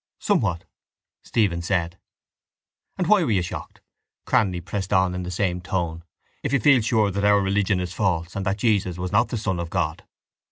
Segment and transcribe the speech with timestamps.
[0.17, 0.63] —Somewhat,
[1.21, 1.99] Stephen said.
[2.97, 3.81] —And why were you shocked,
[4.25, 6.03] Cranly pressed on in the same tone,
[6.41, 9.37] if you feel sure that our religion is false and that Jesus was not the
[9.37, 10.03] son of God?